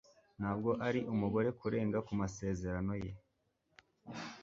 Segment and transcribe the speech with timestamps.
[0.39, 3.11] Ntabwo ari umugore kurenga ku masezerano ye.